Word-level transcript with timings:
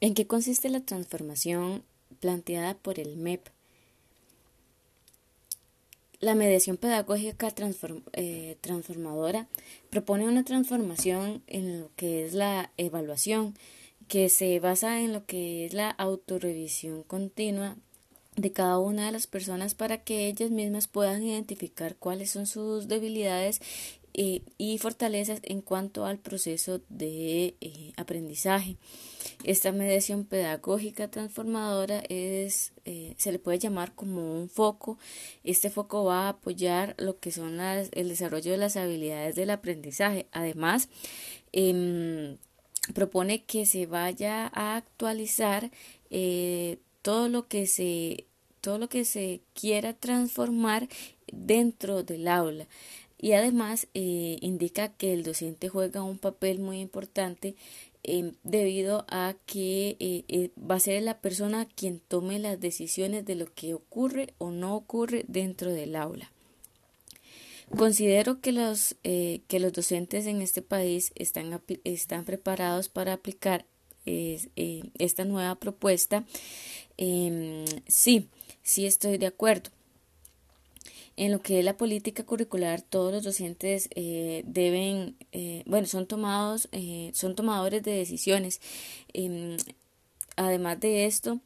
¿En 0.00 0.14
qué 0.14 0.26
consiste 0.26 0.68
la 0.68 0.80
transformación 0.80 1.82
planteada 2.20 2.74
por 2.74 3.00
el 3.00 3.16
MEP? 3.16 3.48
La 6.20 6.34
mediación 6.34 6.76
pedagógica 6.76 7.52
eh, 8.12 8.56
transformadora 8.60 9.48
propone 9.90 10.26
una 10.26 10.44
transformación 10.44 11.42
en 11.46 11.80
lo 11.80 11.90
que 11.96 12.24
es 12.24 12.34
la 12.34 12.72
evaluación, 12.76 13.54
que 14.08 14.28
se 14.28 14.58
basa 14.60 15.00
en 15.00 15.12
lo 15.12 15.26
que 15.26 15.66
es 15.66 15.74
la 15.74 15.90
autorrevisión 15.90 17.02
continua 17.02 17.76
de 18.38 18.52
cada 18.52 18.78
una 18.78 19.06
de 19.06 19.12
las 19.12 19.26
personas 19.26 19.74
para 19.74 19.98
que 19.98 20.28
ellas 20.28 20.50
mismas 20.50 20.88
puedan 20.88 21.22
identificar 21.22 21.96
cuáles 21.96 22.30
son 22.30 22.46
sus 22.46 22.88
debilidades 22.88 23.60
y 24.12 24.78
fortalezas 24.78 25.38
en 25.44 25.60
cuanto 25.60 26.04
al 26.04 26.18
proceso 26.18 26.80
de 26.88 27.54
eh, 27.60 27.92
aprendizaje. 27.96 28.76
Esta 29.44 29.70
mediación 29.70 30.24
pedagógica 30.24 31.08
transformadora 31.08 32.02
es, 32.08 32.72
eh, 32.84 33.14
se 33.16 33.30
le 33.30 33.38
puede 33.38 33.60
llamar 33.60 33.94
como 33.94 34.34
un 34.40 34.48
foco. 34.48 34.98
Este 35.44 35.70
foco 35.70 36.04
va 36.04 36.26
a 36.26 36.28
apoyar 36.30 36.96
lo 36.98 37.20
que 37.20 37.30
son 37.30 37.58
las, 37.58 37.90
el 37.92 38.08
desarrollo 38.08 38.50
de 38.50 38.58
las 38.58 38.76
habilidades 38.76 39.36
del 39.36 39.50
aprendizaje. 39.50 40.26
Además, 40.32 40.88
em, 41.52 42.38
propone 42.94 43.44
que 43.44 43.66
se 43.66 43.86
vaya 43.86 44.50
a 44.52 44.76
actualizar 44.76 45.70
eh, 46.10 46.78
todo 47.02 47.28
lo 47.28 47.46
que 47.46 47.66
se 47.66 48.26
todo 48.60 48.78
lo 48.78 48.88
que 48.88 49.04
se 49.04 49.40
quiera 49.54 49.94
transformar 49.94 50.88
dentro 51.32 52.02
del 52.02 52.28
aula 52.28 52.66
y 53.20 53.32
además 53.32 53.88
eh, 53.94 54.38
indica 54.40 54.88
que 54.88 55.12
el 55.12 55.24
docente 55.24 55.68
juega 55.68 56.02
un 56.02 56.18
papel 56.18 56.60
muy 56.60 56.80
importante 56.80 57.56
eh, 58.04 58.32
debido 58.44 59.04
a 59.08 59.34
que 59.44 59.96
eh, 59.98 60.50
va 60.58 60.76
a 60.76 60.80
ser 60.80 61.02
la 61.02 61.18
persona 61.18 61.66
quien 61.66 61.98
tome 61.98 62.38
las 62.38 62.60
decisiones 62.60 63.26
de 63.26 63.34
lo 63.34 63.52
que 63.52 63.74
ocurre 63.74 64.34
o 64.38 64.50
no 64.50 64.76
ocurre 64.76 65.24
dentro 65.26 65.72
del 65.72 65.96
aula. 65.96 66.30
Considero 67.76 68.40
que 68.40 68.52
los, 68.52 68.96
que 69.02 69.60
los 69.60 69.74
docentes 69.74 70.24
en 70.24 70.40
este 70.40 70.62
país 70.62 71.12
están, 71.16 71.60
están 71.84 72.24
preparados 72.24 72.88
para 72.88 73.12
aplicar 73.12 73.66
esta 74.06 75.26
nueva 75.26 75.54
propuesta. 75.56 76.24
Em, 76.96 77.66
sí, 77.86 78.30
sí 78.68 78.84
estoy 78.84 79.16
de 79.16 79.26
acuerdo 79.26 79.70
en 81.16 81.32
lo 81.32 81.40
que 81.40 81.58
es 81.58 81.64
la 81.64 81.76
política 81.76 82.24
curricular, 82.24 82.82
todos 82.82 83.12
los 83.12 83.24
docentes 83.24 83.88
eh, 83.94 84.44
deben, 84.46 85.16
eh, 85.32 85.64
bueno, 85.66 85.86
son 85.86 86.06
tomados, 86.06 86.68
eh, 86.70 87.10
son 87.14 87.34
tomadores 87.34 87.82
de 87.82 87.92
decisiones. 87.92 88.60
Em, 89.14 89.56
además 90.36 90.78
de 90.78 91.06
esto, 91.06 91.40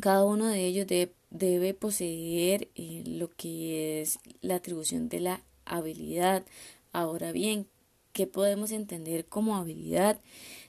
cada 0.00 0.24
uno 0.24 0.46
de 0.46 0.64
ellos 0.66 0.86
debe 1.30 1.74
poseer 1.74 2.68
lo 2.76 3.30
que 3.30 4.02
es 4.02 4.20
la 4.42 4.56
atribución 4.56 5.08
de 5.08 5.20
la 5.20 5.42
habilidad. 5.64 6.44
Ahora 6.92 7.32
bien, 7.32 7.66
¿qué 8.12 8.28
podemos 8.28 8.70
entender 8.70 9.24
como 9.24 9.56
habilidad? 9.56 10.20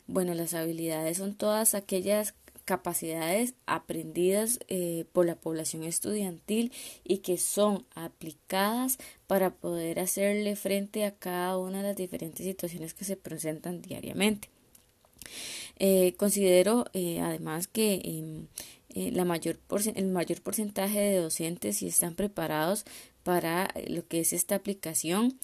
Bueno, 0.07 0.33
las 0.33 0.55
habilidades 0.55 1.17
son 1.17 1.35
todas 1.35 1.75
aquellas 1.75 2.33
capacidades 2.65 3.53
aprendidas 3.65 4.59
eh, 4.67 5.05
por 5.13 5.25
la 5.25 5.35
población 5.35 5.83
estudiantil 5.83 6.71
y 7.03 7.19
que 7.19 7.37
son 7.37 7.85
aplicadas 7.95 8.97
para 9.27 9.51
poder 9.51 9.99
hacerle 9.99 10.55
frente 10.55 11.05
a 11.05 11.15
cada 11.15 11.57
una 11.57 11.81
de 11.81 11.89
las 11.89 11.97
diferentes 11.97 12.45
situaciones 12.45 12.93
que 12.93 13.05
se 13.05 13.17
presentan 13.17 13.81
diariamente. 13.81 14.49
Eh, 15.77 16.13
considero 16.17 16.85
eh, 16.93 17.19
además 17.21 17.67
que 17.67 18.01
em, 18.03 18.47
la 19.13 19.25
mayor 19.25 19.57
el 19.95 20.07
mayor 20.07 20.41
porcentaje 20.41 20.99
de 20.99 21.17
docentes 21.17 21.77
sí 21.77 21.87
están 21.87 22.15
preparados 22.15 22.85
para 23.23 23.73
lo 23.87 24.07
que 24.07 24.19
es 24.19 24.33
esta 24.33 24.55
aplicación 24.55 25.37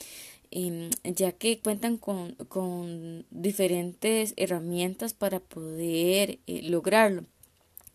Ya 0.51 1.31
que 1.33 1.59
cuentan 1.59 1.97
con, 1.97 2.35
con, 2.47 3.25
diferentes 3.31 4.33
herramientas 4.37 5.13
para 5.13 5.39
poder 5.39 6.39
eh, 6.47 6.61
lograrlo. 6.63 7.25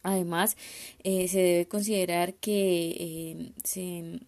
Además, 0.03 0.57
eh, 1.05 1.29
se 1.29 1.39
debe 1.41 1.69
considerar 1.69 2.35
que, 2.35 3.33
em, 3.33 3.53
se, 3.65 4.21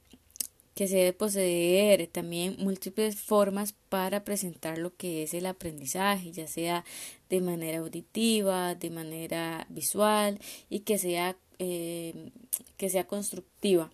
que 0.75 0.89
se 0.89 0.97
debe 0.97 1.13
poseer 1.13 2.07
también 2.09 2.57
múltiples 2.59 3.17
formas 3.17 3.75
para 3.89 4.25
presentar 4.25 4.79
lo 4.79 4.95
que 4.97 5.25
es 5.25 5.35
el 5.35 5.47
aprendizaje, 5.47 6.33
ya 6.33 6.47
sea 6.47 6.85
de 7.31 7.41
manera 7.41 7.79
auditiva, 7.79 8.75
de 8.75 8.91
manera 8.91 9.67
visual 9.71 10.39
y 10.71 10.81
que 10.81 10.99
sea, 10.99 11.37
que 11.59 12.89
sea 12.89 13.07
constructiva. 13.07 13.91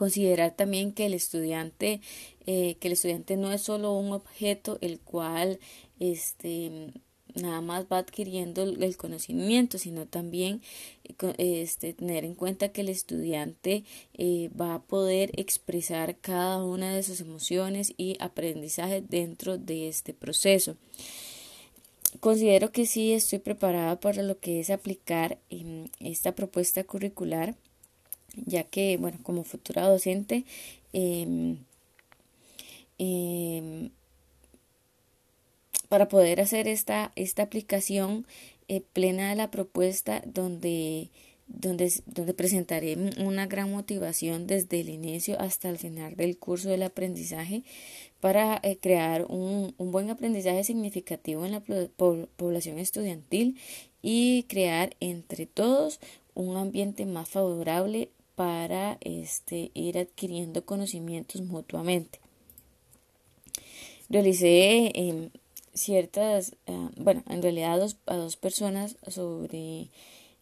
Considerar 0.00 0.56
también 0.56 0.92
que 0.92 1.04
el 1.04 1.12
estudiante, 1.12 2.00
eh, 2.46 2.76
que 2.80 2.88
el 2.88 2.92
estudiante 2.92 3.36
no 3.36 3.52
es 3.52 3.60
solo 3.60 3.92
un 3.92 4.12
objeto 4.12 4.78
el 4.80 4.98
cual 4.98 5.60
este 5.98 6.94
nada 7.34 7.60
más 7.60 7.84
va 7.84 7.98
adquiriendo 7.98 8.62
el 8.62 8.96
conocimiento, 8.96 9.76
sino 9.76 10.06
también 10.06 10.62
este, 11.36 11.92
tener 11.92 12.24
en 12.24 12.34
cuenta 12.34 12.70
que 12.70 12.80
el 12.80 12.88
estudiante 12.88 13.84
eh, 14.14 14.48
va 14.58 14.76
a 14.76 14.82
poder 14.82 15.38
expresar 15.38 16.16
cada 16.16 16.64
una 16.64 16.94
de 16.94 17.02
sus 17.02 17.20
emociones 17.20 17.92
y 17.98 18.16
aprendizaje 18.20 19.02
dentro 19.06 19.58
de 19.58 19.88
este 19.88 20.14
proceso. 20.14 20.78
Considero 22.20 22.72
que 22.72 22.86
sí 22.86 23.12
estoy 23.12 23.40
preparada 23.40 24.00
para 24.00 24.22
lo 24.22 24.38
que 24.38 24.60
es 24.60 24.70
aplicar 24.70 25.36
esta 26.00 26.34
propuesta 26.34 26.84
curricular 26.84 27.54
ya 28.34 28.64
que, 28.64 28.96
bueno, 28.96 29.18
como 29.22 29.44
futura 29.44 29.86
docente, 29.88 30.44
em, 30.92 31.58
em, 32.98 33.90
para 35.88 36.08
poder 36.08 36.40
hacer 36.40 36.68
esta, 36.68 37.12
esta 37.16 37.42
aplicación 37.42 38.24
eh, 38.68 38.82
plena 38.92 39.30
de 39.30 39.34
la 39.36 39.50
propuesta 39.50 40.22
donde, 40.24 41.08
donde, 41.48 41.92
donde 42.06 42.34
presentaré 42.34 42.96
una 43.18 43.46
gran 43.46 43.72
motivación 43.72 44.46
desde 44.46 44.80
el 44.80 44.88
inicio 44.88 45.40
hasta 45.40 45.68
el 45.68 45.78
final 45.78 46.14
del 46.14 46.38
curso 46.38 46.68
del 46.68 46.84
aprendizaje 46.84 47.64
para 48.20 48.60
eh, 48.62 48.78
crear 48.80 49.26
un, 49.28 49.74
un, 49.78 49.90
buen 49.90 50.10
aprendizaje 50.10 50.62
significativo 50.62 51.44
en 51.44 51.52
la 51.52 51.60
población 51.60 52.78
estudiantil 52.78 53.56
y 54.02 54.44
crear 54.44 54.94
entre 55.00 55.46
todos 55.46 55.98
un 56.34 56.56
ambiente 56.56 57.06
más 57.06 57.28
favorable 57.28 58.10
para 58.40 58.96
este, 59.02 59.70
ir 59.74 59.98
adquiriendo 59.98 60.64
conocimientos 60.64 61.42
mutuamente. 61.42 62.20
Realicé 64.08 64.92
em, 64.94 65.28
ciertas, 65.74 66.56
ah, 66.66 66.90
bueno, 66.96 67.22
en 67.28 67.42
realidad 67.42 67.74
a 68.06 68.16
dos, 68.16 68.36
personas 68.36 68.96
sobre 69.06 69.90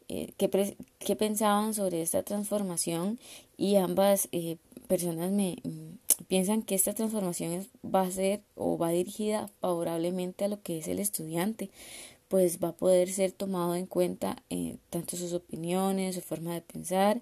eh, 0.09 0.33
qué, 0.37 1.17
pensaban 1.17 1.75
sobre 1.75 2.01
esta 2.01 2.23
transformación 2.23 3.19
y 3.57 3.75
ambas 3.75 4.29
eh, 4.31 4.59
personas 4.87 5.33
me 5.33 5.57
mm, 5.65 6.23
piensan 6.29 6.63
que 6.63 6.77
esta 6.77 6.95
transformación 6.95 7.67
va 7.85 8.03
a 8.03 8.11
ser 8.13 8.43
o 8.55 8.79
va 8.79 8.91
dirigida 8.91 9.49
favorablemente 9.61 10.45
a 10.45 10.49
lo 10.49 10.63
que 10.63 10.79
es 10.79 10.87
el 10.87 11.01
estudiante, 11.01 11.69
pues 12.29 12.59
va 12.63 12.69
a 12.69 12.77
poder 12.77 13.11
ser 13.11 13.33
tomado 13.33 13.75
en 13.75 13.87
cuenta 13.87 14.43
eh, 14.51 14.77
tanto 14.91 15.17
sus 15.17 15.33
opiniones, 15.33 16.15
su 16.15 16.21
forma 16.21 16.55
de 16.55 16.61
pensar 16.61 17.21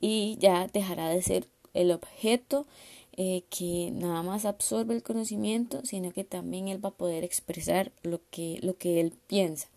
y 0.00 0.36
ya 0.40 0.66
dejará 0.72 1.10
de 1.10 1.22
ser 1.22 1.46
el 1.74 1.92
objeto 1.92 2.66
eh, 3.18 3.44
que 3.48 3.90
nada 3.92 4.22
más 4.22 4.44
absorbe 4.44 4.94
el 4.94 5.02
conocimiento, 5.02 5.80
sino 5.84 6.12
que 6.12 6.24
también 6.24 6.68
él 6.68 6.84
va 6.84 6.90
a 6.90 6.94
poder 6.94 7.24
expresar 7.24 7.92
lo 8.02 8.20
que, 8.30 8.58
lo 8.62 8.76
que 8.76 9.00
él 9.00 9.12
piensa. 9.26 9.68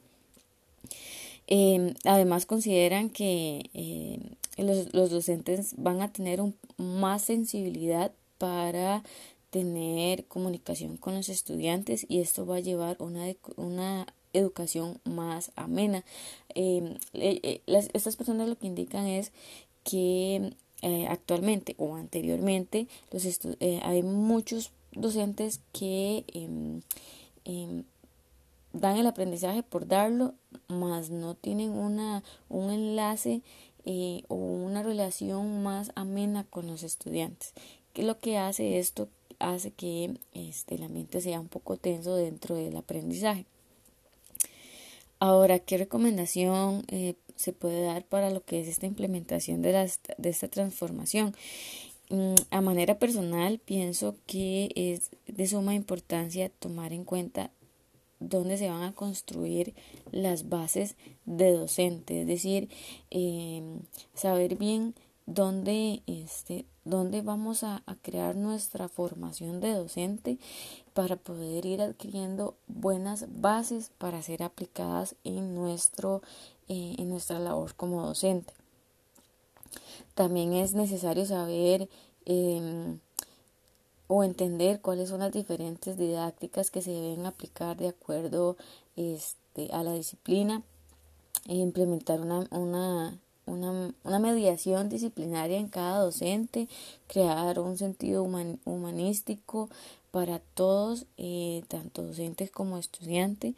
Em, 1.47 1.93
además 2.03 2.45
consideran 2.45 3.09
que 3.09 3.69
eh, 3.73 4.19
los, 4.57 4.93
los, 4.93 5.09
docentes 5.09 5.73
van 5.77 6.01
a 6.01 6.11
tener 6.11 6.41
más 6.77 7.23
sensibilidad 7.23 8.11
para 8.37 9.03
tener 9.49 10.25
comunicación 10.25 10.97
con 10.97 11.15
los 11.15 11.27
estudiantes 11.29 12.05
y 12.07 12.19
esto 12.19 12.45
va 12.45 12.57
a 12.57 12.59
llevar 12.59 12.97
una, 12.99 13.33
una 13.55 14.05
educación 14.33 14.99
más 15.03 15.51
amena. 15.55 16.03
Em, 16.49 16.97
eh, 17.13 17.61
estas 17.65 18.15
personas 18.15 18.47
lo 18.47 18.57
que 18.57 18.67
indican 18.67 19.07
es 19.07 19.31
que 19.83 20.53
eh, 20.81 21.07
actualmente 21.07 21.75
o 21.77 21.95
anteriormente 21.95 22.87
los 23.11 23.25
eh, 23.59 23.79
hay 23.83 24.03
muchos 24.03 24.71
docentes 24.93 25.61
que 25.73 26.25
em, 26.33 26.81
em, 27.45 27.83
dan 28.73 28.97
el 28.97 29.07
aprendizaje 29.07 29.63
por 29.63 29.87
darlo, 29.87 30.35
mas 30.67 31.09
no 31.09 31.35
tienen 31.35 31.71
una, 31.71 32.23
un 32.49 32.71
enlace 32.71 33.41
o 34.27 34.35
una 34.35 34.83
relación 34.83 35.63
más 35.63 35.91
amena 35.95 36.43
con 36.43 36.67
los 36.67 36.83
estudiantes. 36.83 37.53
¿Qué 37.93 38.01
es 38.01 38.07
lo 38.07 38.19
que 38.19 38.37
hace 38.37 38.77
esto? 38.77 39.09
Hace 39.39 39.71
que 39.71 40.19
este, 40.33 40.77
la 40.77 40.89
mente 40.89 41.21
sea 41.21 41.39
un 41.39 41.47
poco 41.47 41.77
tenso 41.77 42.15
dentro 42.15 42.55
del 42.55 42.77
aprendizaje. 42.77 43.45
Ahora, 45.19 45.59
¿qué 45.59 45.77
recomendación 45.77 46.85
eh, 46.87 47.15
se 47.35 47.51
puede 47.51 47.81
dar 47.83 48.05
para 48.05 48.29
lo 48.29 48.43
que 48.43 48.61
es 48.61 48.69
esta 48.69 48.85
implementación 48.85 49.61
de, 49.61 49.73
las, 49.73 49.99
de 50.17 50.29
esta 50.29 50.47
transformación? 50.47 51.35
Mm, 52.09 52.35
a 52.51 52.61
manera 52.61 52.99
personal, 52.99 53.59
pienso 53.59 54.15
que 54.25 54.71
es 54.75 55.11
de 55.27 55.45
suma 55.45 55.75
importancia 55.75 56.49
tomar 56.49 56.93
en 56.93 57.03
cuenta 57.03 57.51
dónde 58.19 58.57
se 58.57 58.69
van 58.69 58.83
a 58.83 58.93
construir 58.93 59.73
las 60.11 60.47
bases 60.47 60.95
de 61.25 61.51
docente, 61.51 62.21
es 62.21 62.27
decir, 62.27 62.69
em, 63.09 63.81
saber 64.13 64.55
bien 64.55 64.95
dónde, 65.29 66.01
este, 66.07 66.65
dónde 66.85 67.21
vamos 67.21 67.63
a, 67.63 67.83
crear 68.01 68.35
nuestra 68.35 68.87
formación 68.87 69.59
de 69.59 69.73
docente 69.73 70.39
para 70.93 71.15
poder 71.15 71.65
ir 71.65 71.81
adquiriendo 71.81 72.55
buenas 72.67 73.25
bases 73.29 73.91
para 73.97 74.21
ser 74.21 74.41
aplicadas 74.41 75.15
en, 75.23 75.53
nuestro, 75.53 76.21
eh, 76.67 76.95
en 76.97 77.09
nuestra 77.09 77.39
labor 77.39 77.75
como 77.75 78.05
docente. 78.05 78.53
También 80.15 80.53
es 80.53 80.73
necesario 80.73 81.25
saber 81.25 81.89
em, 82.25 82.99
o 84.07 84.23
entender 84.23 84.81
cuáles 84.81 85.09
son 85.09 85.19
las 85.19 85.31
diferentes 85.31 85.97
didácticas 85.97 86.71
que 86.71 86.81
se 86.81 86.91
deben 86.91 87.27
aplicar 87.27 87.77
de 87.77 87.89
acuerdo 87.89 88.57
este, 88.95 89.69
a 89.71 89.83
la 89.83 89.93
disciplina 89.93 90.63
e 91.47 91.55
implementar 91.55 92.19
una, 92.19 92.47
una, 92.51 93.19
una, 93.49 93.93
una, 94.03 94.19
mediación 94.19 94.89
disciplinaria 94.89 95.57
en 95.57 95.67
cada 95.67 95.99
docente, 95.99 96.67
crear 97.07 97.59
un 97.59 97.77
sentido 97.77 98.23
humanístico 98.23 99.69
para 100.11 100.39
todos, 100.39 101.05
eh, 101.17 101.63
tanto 101.67 102.03
docentes 102.03 102.51
como 102.51 102.77
estudiantes, 102.77 103.55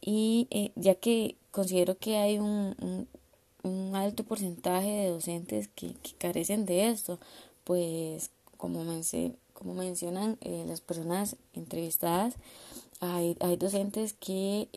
y 0.00 0.46
eh, 0.50 0.72
ya 0.76 0.94
que 0.94 1.36
considero 1.50 1.96
que 1.98 2.16
hay 2.16 2.38
un, 2.38 3.06
un, 3.62 3.94
alto 3.94 4.24
porcentaje 4.24 4.88
de 4.88 5.08
docentes 5.08 5.68
que, 5.68 5.94
carecen 6.18 6.66
de 6.66 6.88
esto, 6.88 7.18
pues 7.64 8.30
como, 8.56 8.84
mencionan 9.74 10.38
eh, 10.40 10.64
las 10.66 10.80
personas 10.80 11.36
entrevistadas, 11.54 12.34
hay, 13.00 13.36
hay 13.40 13.56
docentes 13.56 14.12
que... 14.12 14.68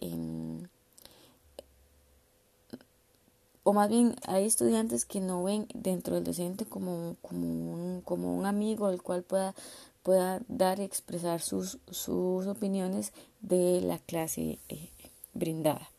O 3.64 3.74
más 3.74 3.90
bien 3.90 4.16
hay 4.26 4.46
estudiantes 4.46 5.06
que 5.06 5.20
no 5.20 5.44
ven 5.44 5.68
dentro 5.74 6.16
del 6.16 6.24
docente 6.24 6.66
como, 6.66 7.16
como, 7.22 7.74
un, 7.74 8.02
como 8.02 8.36
un 8.36 8.46
amigo 8.46 8.90
el 8.90 9.02
cual 9.04 9.24
pueda, 9.24 9.54
pueda 10.02 10.42
dar 10.48 10.80
y 10.80 10.84
expresar 10.84 11.42
sus, 11.42 11.78
sus 11.92 12.48
opiniones 12.48 13.14
de 13.42 13.82
la 13.82 14.00
clase 14.00 14.58
eh, 14.70 14.90
brindada. 15.34 15.92